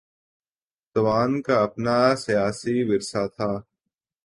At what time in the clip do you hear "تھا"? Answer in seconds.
3.35-3.51